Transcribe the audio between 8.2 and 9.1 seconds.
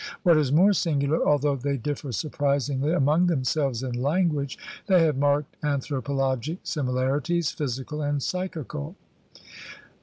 psychical.